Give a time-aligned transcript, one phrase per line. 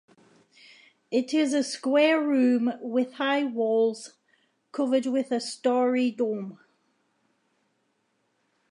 [1.11, 4.13] It is a square room, with high walls,
[4.71, 6.57] covered with a starry dome.